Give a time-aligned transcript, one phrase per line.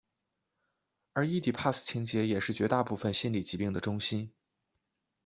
[1.13, 4.33] 而伊底帕斯情结也是绝大部分心理疾病的中心。